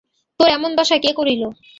তাের 0.39 0.51
এমন 0.51 0.71
দশা 0.79 0.97
কে 1.03 1.11
করিল? 1.19 1.41